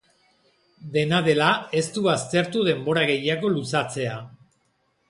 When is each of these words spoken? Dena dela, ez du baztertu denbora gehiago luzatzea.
Dena 0.95 1.19
dela, 1.27 1.51
ez 1.81 1.85
du 1.99 2.03
baztertu 2.09 2.65
denbora 2.71 3.07
gehiago 3.13 3.55
luzatzea. 3.61 4.19